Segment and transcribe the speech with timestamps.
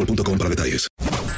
[0.00, 0.88] boostmobile.com para detalles.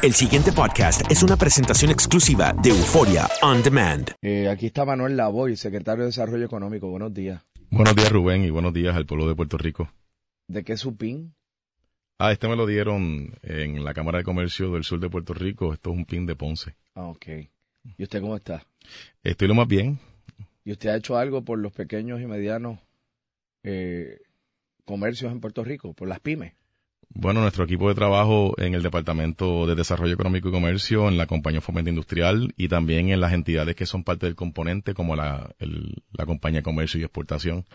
[0.03, 4.11] El siguiente podcast es una presentación exclusiva de Euforia On Demand.
[4.21, 6.89] Eh, aquí está Manuel Lavoy, secretario de Desarrollo Económico.
[6.91, 7.43] Buenos días.
[7.71, 9.91] Buenos días, Rubén, y buenos días al pueblo de Puerto Rico.
[10.49, 11.35] ¿De qué es su PIN?
[12.19, 15.73] Ah, este me lo dieron en la Cámara de Comercio del Sur de Puerto Rico.
[15.73, 16.75] Esto es un PIN de Ponce.
[16.95, 17.27] Ah, ok.
[17.97, 18.65] ¿Y usted cómo está?
[19.23, 19.99] Estoy lo más bien.
[20.65, 22.79] ¿Y usted ha hecho algo por los pequeños y medianos
[23.65, 24.21] eh,
[24.85, 26.53] comercios en Puerto Rico, por las pymes?
[27.15, 31.27] Bueno, nuestro equipo de trabajo en el Departamento de Desarrollo Económico y Comercio, en la
[31.27, 35.55] compañía Fomento Industrial y también en las entidades que son parte del componente, como la,
[35.59, 37.67] la compañía de Comercio y Exportación.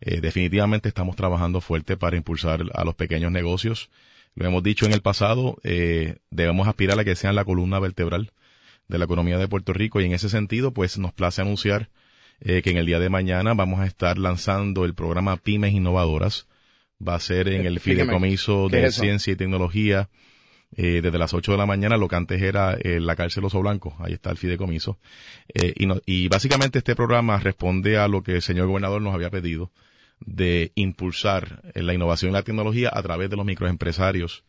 [0.00, 3.90] Eh, definitivamente estamos trabajando fuerte para impulsar a los pequeños negocios.
[4.34, 8.32] Lo hemos dicho en el pasado, eh, debemos aspirar a que sean la columna vertebral
[8.88, 11.90] de la economía de Puerto Rico y en ese sentido, pues nos place anunciar
[12.40, 16.48] eh, que en el día de mañana vamos a estar lanzando el programa Pymes Innovadoras.
[17.06, 20.08] Va a ser en el fideicomiso ¿qué de es ciencia y tecnología
[20.76, 23.60] eh, desde las 8 de la mañana, lo que antes era eh, la cárcel Oso
[23.60, 24.98] Blanco, ahí está el fideicomiso.
[25.54, 29.14] Eh, y, no- y básicamente este programa responde a lo que el señor gobernador nos
[29.14, 29.70] había pedido
[30.20, 34.42] de impulsar la innovación y la tecnología a través de los microempresarios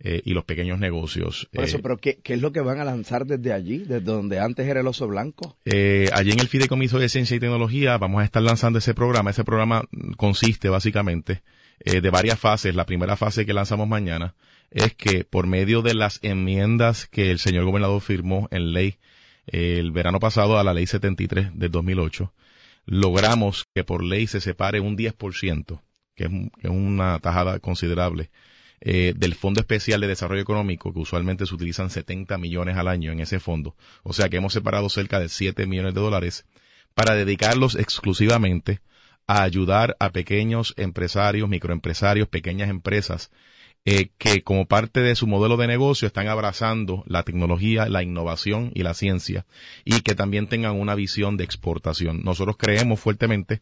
[0.00, 1.48] eh, y los pequeños negocios.
[1.52, 4.00] Por eso, Eh, pero ¿qué, qué es lo que van a lanzar desde allí, desde
[4.00, 5.56] donde antes era el oso blanco?
[5.64, 9.30] Eh, allí en el Fideicomiso de Ciencia y Tecnología vamos a estar lanzando ese programa.
[9.30, 9.84] Ese programa
[10.16, 11.40] consiste básicamente
[11.84, 12.74] eh, de varias fases.
[12.74, 14.34] La primera fase que lanzamos mañana
[14.70, 18.98] es que por medio de las enmiendas que el señor gobernador firmó en ley
[19.46, 22.32] eh, el verano pasado a la ley 73 del 2008,
[22.86, 25.80] logramos que por ley se separe un 10%,
[26.14, 28.30] que es, que es una tajada considerable,
[28.80, 33.12] eh, del Fondo Especial de Desarrollo Económico, que usualmente se utilizan 70 millones al año
[33.12, 33.76] en ese fondo.
[34.02, 36.46] O sea que hemos separado cerca de 7 millones de dólares
[36.94, 38.80] para dedicarlos exclusivamente
[39.26, 43.30] a ayudar a pequeños empresarios, microempresarios, pequeñas empresas
[43.84, 48.70] eh, que como parte de su modelo de negocio están abrazando la tecnología, la innovación
[48.74, 49.44] y la ciencia
[49.84, 52.22] y que también tengan una visión de exportación.
[52.22, 53.60] Nosotros creemos fuertemente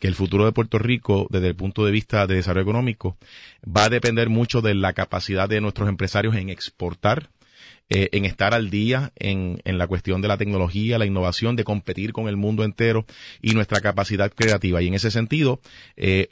[0.00, 3.16] que el futuro de Puerto Rico desde el punto de vista de desarrollo económico
[3.64, 7.30] va a depender mucho de la capacidad de nuestros empresarios en exportar
[7.90, 11.64] eh, en estar al día en, en la cuestión de la tecnología, la innovación, de
[11.64, 13.04] competir con el mundo entero
[13.42, 14.80] y nuestra capacidad creativa.
[14.80, 15.60] Y en ese sentido,
[15.96, 16.28] eh,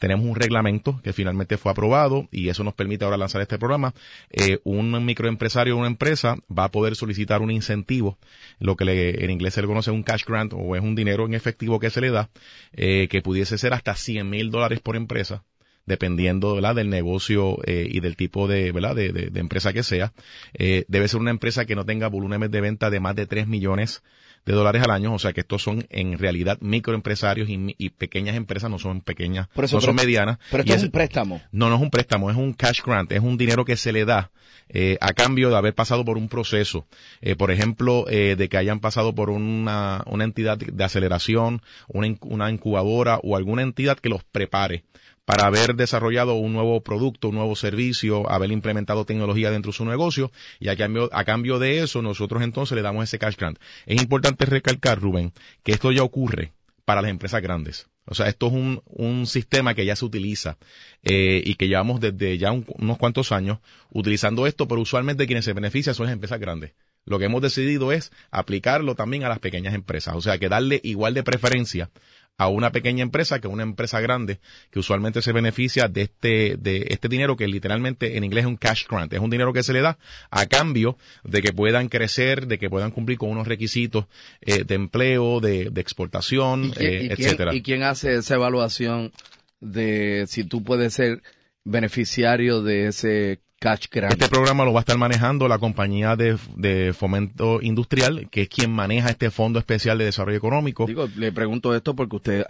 [0.00, 3.94] tenemos un reglamento que finalmente fue aprobado y eso nos permite ahora lanzar este programa.
[4.30, 8.18] Eh, un microempresario o una empresa va a poder solicitar un incentivo,
[8.58, 11.26] lo que le- en inglés se le conoce un cash grant o es un dinero
[11.26, 12.30] en efectivo que se le da,
[12.72, 15.44] eh, que pudiese ser hasta 100 mil dólares por empresa
[15.86, 16.74] dependiendo ¿verdad?
[16.74, 18.94] del negocio eh, y del tipo de, ¿verdad?
[18.94, 20.12] De, de, de empresa que sea.
[20.54, 23.46] Eh, debe ser una empresa que no tenga volúmenes de venta de más de 3
[23.46, 24.02] millones
[24.44, 28.36] de dólares al año, o sea que estos son en realidad microempresarios y, y pequeñas
[28.36, 30.38] empresas, no son pequeñas, eso, no son pero- medianas.
[30.52, 31.42] Pero esto es es- un préstamo.
[31.50, 34.04] no, no es un préstamo, es un cash grant, es un dinero que se le
[34.04, 34.30] da
[34.68, 36.86] eh, a cambio de haber pasado por un proceso.
[37.22, 42.14] Eh, por ejemplo, eh, de que hayan pasado por una, una entidad de aceleración, una,
[42.20, 44.84] una incubadora o alguna entidad que los prepare
[45.26, 49.84] para haber desarrollado un nuevo producto, un nuevo servicio, haber implementado tecnología dentro de su
[49.84, 50.30] negocio
[50.60, 53.58] y a cambio, a cambio de eso nosotros entonces le damos ese cash grant.
[53.86, 55.32] Es importante recalcar, Rubén,
[55.64, 56.52] que esto ya ocurre
[56.84, 57.88] para las empresas grandes.
[58.06, 60.56] O sea, esto es un, un sistema que ya se utiliza
[61.02, 63.58] eh, y que llevamos desde ya un- unos cuantos años
[63.90, 66.72] utilizando esto, pero usualmente quienes se benefician son las empresas grandes.
[67.04, 70.80] Lo que hemos decidido es aplicarlo también a las pequeñas empresas, o sea, que darle
[70.82, 71.90] igual de preferencia
[72.38, 76.56] a una pequeña empresa que a una empresa grande que usualmente se beneficia de este
[76.58, 79.62] de este dinero que literalmente en inglés es un cash grant, es un dinero que
[79.62, 79.96] se le da
[80.30, 84.04] a cambio de que puedan crecer, de que puedan cumplir con unos requisitos
[84.42, 87.54] eh, de empleo, de, de exportación, ¿Y quién, eh, y quién- etcétera.
[87.54, 89.12] y quién hace esa evaluación
[89.60, 91.22] de si tú puedes ser
[91.64, 94.12] beneficiario de ese cash grant?
[94.12, 98.48] Este programa lo va a estar manejando la compañía de, de fomento industrial, que es
[98.48, 100.86] quien maneja este Fondo Especial de Desarrollo Económico.
[100.86, 102.44] Digo, le pregunto esto porque usted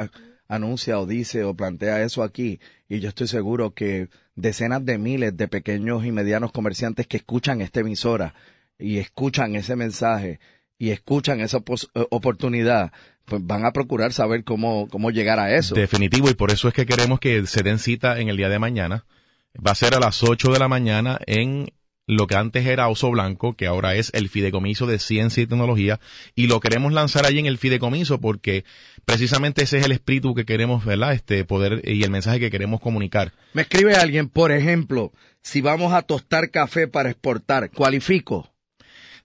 [0.49, 5.37] anuncia o dice o plantea eso aquí y yo estoy seguro que decenas de miles
[5.37, 8.35] de pequeños y medianos comerciantes que escuchan esta emisora
[8.79, 10.39] y escuchan ese mensaje
[10.79, 12.93] y escuchan esa eh, oportunidad,
[13.25, 15.75] pues van a procurar saber cómo, cómo llegar a eso.
[15.75, 18.59] Definitivo, y por eso es que queremos que se den cita en el día de
[18.59, 19.05] mañana.
[19.57, 21.73] Va a ser a las 8 de la mañana en
[22.07, 25.99] lo que antes era Oso Blanco, que ahora es el Fideicomiso de Ciencia y Tecnología,
[26.35, 28.65] y lo queremos lanzar allí en el Fideicomiso porque
[29.05, 31.15] precisamente ese es el espíritu que queremos, ¿verdad?
[31.15, 33.33] Este poder y el mensaje que queremos comunicar.
[33.55, 35.13] Me escribe alguien, por ejemplo,
[35.43, 38.53] si vamos a tostar café para exportar, ¿cualifico?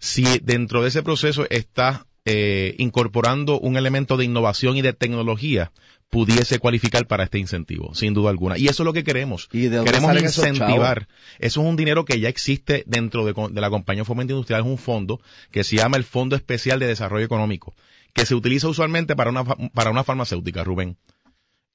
[0.02, 5.72] Si dentro de ese proceso está eh, incorporando un elemento de innovación y de tecnología,
[6.10, 8.58] pudiese cualificar para este incentivo, sin duda alguna.
[8.58, 9.48] Y eso es lo que queremos.
[9.54, 11.08] ¿Y de queremos incentivar.
[11.38, 14.68] Eso es un dinero que ya existe dentro de, de la compañía Fomento Industrial, es
[14.68, 15.22] un fondo
[15.52, 17.76] que se llama el Fondo Especial de Desarrollo Económico,
[18.14, 20.98] que se utiliza usualmente para una, para una farmacéutica, Rubén.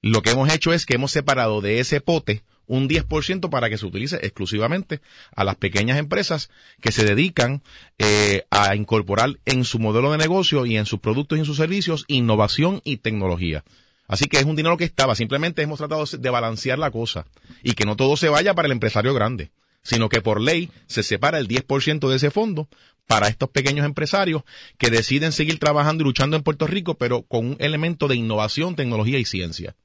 [0.02, 3.78] Lo que hemos hecho es que hemos separado de ese pote un 10% para que
[3.78, 5.00] se utilice exclusivamente
[5.34, 7.62] a las pequeñas empresas que se dedican
[7.98, 11.56] eh, a incorporar en su modelo de negocio y en sus productos y en sus
[11.56, 13.64] servicios innovación y tecnología.
[14.08, 17.26] Así que es un dinero que estaba, simplemente hemos tratado de balancear la cosa
[17.62, 19.50] y que no todo se vaya para el empresario grande,
[19.82, 22.68] sino que por ley se separa el 10% de ese fondo
[23.06, 24.42] para estos pequeños empresarios
[24.78, 28.76] que deciden seguir trabajando y luchando en Puerto Rico, pero con un elemento de innovación,
[28.76, 29.76] tecnología y ciencia.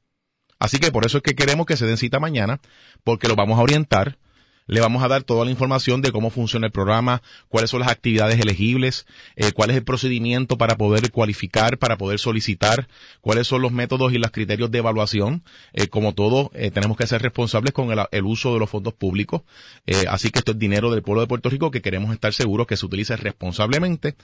[0.62, 2.60] Así que por eso es que queremos que se den cita mañana,
[3.04, 4.20] porque lo vamos a orientar,
[4.68, 7.90] le vamos a dar toda la información de cómo funciona el programa, cuáles son las
[7.90, 9.06] actividades elegibles,
[9.36, 12.88] eh, cuál es el procedimiento para poder cualificar, para poder solicitar,
[13.22, 15.44] cuáles son los métodos y los criterios de evaluación.
[15.74, 19.42] Eh, como todo, eh, tenemos que ser responsables con el, uso de los fondos públicos.
[20.08, 22.78] Así que esto es dinero del pueblo de Puerto Rico que queremos estar seguros que
[22.78, 24.16] se utilice responsablemente,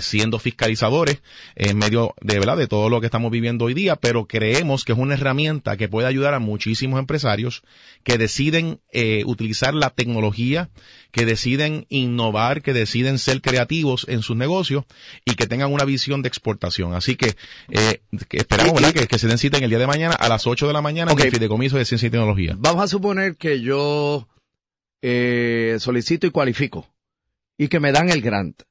[0.00, 1.22] siendo fiscalizadores
[1.56, 2.56] en medio de, ¿verdad?
[2.56, 5.88] de todo lo que estamos viviendo hoy día, pero creemos que es una herramienta que
[5.88, 7.62] puede ayudar a muchísimos empresarios
[8.04, 8.80] que deciden
[9.24, 10.70] utilizar la tecnología,
[11.10, 14.84] que deciden innovar, que deciden ser creativos en sus negocios
[15.24, 16.94] y que tengan una visión de exportación.
[16.94, 17.34] Así que,
[17.70, 18.92] eh, que esperamos ¿verdad?
[18.92, 20.82] Que, que se den cita en el día de mañana a las 8 de la
[20.82, 21.20] mañana Ok.
[21.20, 22.54] en el Fideicomiso de Ciencia y Tecnología.
[22.58, 24.28] Vamos a suponer que yo
[25.02, 26.86] eh, solicito y cualifico
[27.56, 28.62] y que me dan el grant.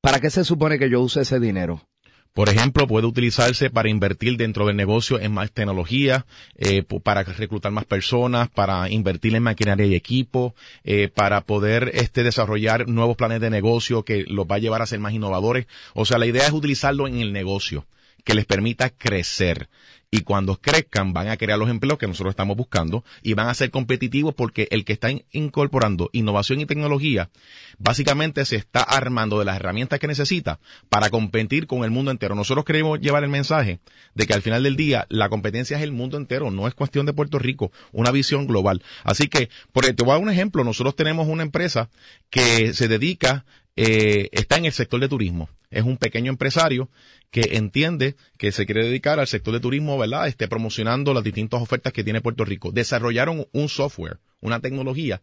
[0.00, 1.86] ¿Para qué se supone que yo use ese dinero?
[2.32, 7.72] Por ejemplo, puede utilizarse para invertir dentro del negocio en más tecnología, eh, para reclutar
[7.72, 13.40] más personas, para invertir en maquinaria y equipo, eh, para poder este, desarrollar nuevos planes
[13.40, 15.66] de negocio que los va a llevar a ser más innovadores.
[15.92, 17.86] O sea, la idea es utilizarlo en el negocio,
[18.24, 19.68] que les permita crecer.
[20.12, 23.54] Y cuando crezcan van a crear los empleos que nosotros estamos buscando y van a
[23.54, 27.30] ser competitivos porque el que está in- incorporando innovación y tecnología
[27.78, 32.34] básicamente se está armando de las herramientas que necesita para competir con el mundo entero.
[32.34, 33.78] Nosotros queremos llevar el mensaje
[34.16, 37.06] de que al final del día la competencia es el mundo entero, no es cuestión
[37.06, 38.82] de Puerto Rico, una visión global.
[39.04, 41.88] Así que, por te voy a dar un ejemplo, nosotros tenemos una empresa
[42.30, 43.44] que se dedica,
[43.76, 45.48] eh, está en el sector de turismo.
[45.70, 46.90] Es un pequeño empresario
[47.30, 50.26] que entiende que se quiere dedicar al sector de turismo, ¿verdad?
[50.26, 52.72] Esté promocionando las distintas ofertas que tiene Puerto Rico.
[52.72, 55.22] Desarrollaron un software, una tecnología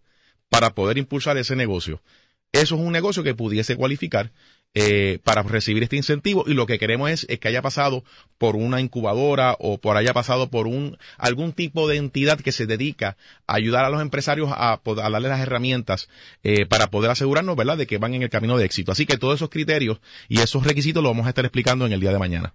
[0.50, 2.02] para poder impulsar ese negocio.
[2.54, 4.32] eso es un negocio que pudiese cualificar
[4.74, 8.04] eh, para recibir este incentivo y lo que queremos es, es, que haya pasado
[8.38, 12.68] por una incubadora o por haya pasado por un algún tipo de entidad que se
[12.68, 16.10] dedica a ayudar a los empresarios a, a darle las herramientas
[16.44, 18.92] eh, para poder asegurarnos, ¿verdad?, de que van en el camino de éxito.
[18.92, 22.00] Así que todos esos criterios y esos requisitos los vamos a estar explicando en el
[22.00, 22.54] día de mañana.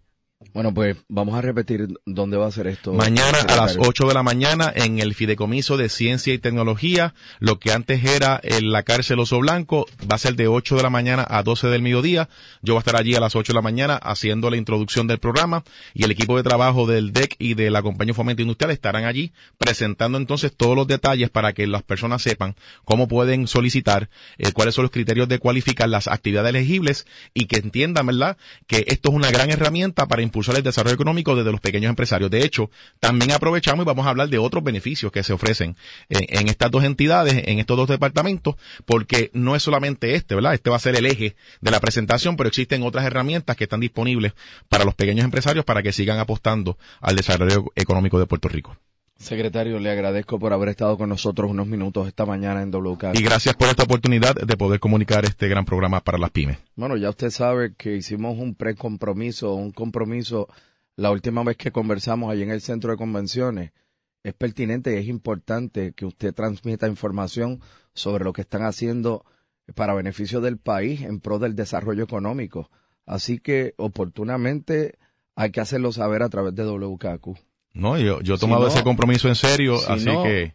[0.53, 2.93] Bueno, pues vamos a repetir dónde va a ser esto.
[2.93, 7.15] Mañana a las 8 de la mañana en el Fideicomiso de Ciencia y Tecnología.
[7.39, 10.83] Lo que antes era en la cárcel Oso Blanco va a ser de 8 de
[10.83, 12.29] la mañana a 12 del mediodía.
[12.63, 15.19] Yo voy a estar allí a las 8 de la mañana haciendo la introducción del
[15.19, 19.05] programa y el equipo de trabajo del DEC y de la compañía Fomento Industrial estarán
[19.05, 24.53] allí presentando entonces todos los detalles para que las personas sepan cómo pueden solicitar, eh,
[24.53, 29.11] cuáles son los criterios de cualificar las actividades elegibles y que entiendan, ¿verdad?, que esto
[29.11, 32.31] es una gran herramienta para impulsar el desarrollo económico desde los pequeños empresarios.
[32.31, 32.71] De hecho,
[33.01, 35.77] también aprovechamos y vamos a hablar de otros beneficios que se ofrecen
[36.09, 38.55] en, estas dos entidades, en estos dos departamentos,
[38.87, 40.55] porque no es solamente este, ¿verdad?
[40.55, 43.81] Este va a ser el eje de la presentación, pero existen otras herramientas que están
[43.81, 44.33] disponibles
[44.71, 48.77] para los pequeños empresarios para que sigan apostando al desarrollo económico de Puerto Rico.
[49.23, 53.15] Secretario, le agradezco por haber estado con nosotros unos minutos esta mañana en WK.
[53.15, 56.59] Y gracias por esta oportunidad de poder comunicar este gran programa para las pymes.
[56.75, 60.49] Bueno, ya usted sabe que hicimos un precompromiso, un compromiso
[60.97, 63.71] la última vez que conversamos allí en el centro de convenciones.
[64.25, 67.61] Es pertinente y es importante que usted transmita información
[67.95, 69.25] sobre lo que están haciendo
[69.77, 72.71] para beneficio del país en pro del desarrollo económico.
[73.07, 74.99] Así que oportunamente
[75.37, 77.52] hay que hacerlo saber a través de WKQ.
[77.75, 80.55] No, yo, yo he tomado ese compromiso en serio, así que...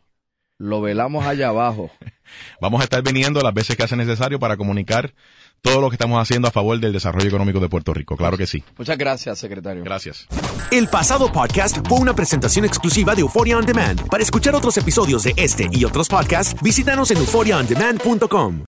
[0.60, 1.92] Lo velamos allá abajo.
[2.62, 5.14] Vamos a estar viniendo las veces que hace necesario para comunicar
[5.62, 8.18] todo lo que estamos haciendo a favor del desarrollo económico de Puerto Rico.
[8.18, 8.64] Claro que sí.
[8.78, 9.84] Muchas gracias, secretario.
[9.84, 10.28] Gracias.
[10.72, 14.08] El pasado podcast fue una presentación exclusiva de Euphoria On Demand.
[14.08, 18.66] Para escuchar otros episodios de este y otros podcasts, visítanos en euphoriaondemand.com.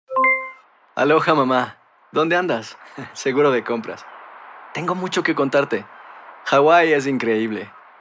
[0.95, 1.77] Aloha, mamá.
[2.11, 2.77] ¿Dónde andas?
[3.13, 4.05] Seguro de compras.
[4.73, 5.85] Tengo mucho que contarte.
[6.45, 7.69] Hawái es increíble.